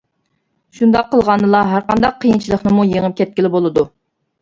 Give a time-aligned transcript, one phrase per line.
[0.77, 3.91] شۇنداق قىلغاندىلا، ھەرقانداق قىيىنچىلىقنىمۇ يېڭىپ كەتكىلى بولىدۇ.